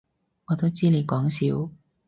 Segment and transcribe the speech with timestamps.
[0.47, 1.69] 我都知你講笑